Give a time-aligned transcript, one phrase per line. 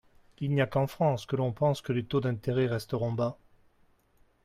[0.39, 3.37] Il n’y a qu’en France que l’on pense que les taux d’intérêt resteront bas.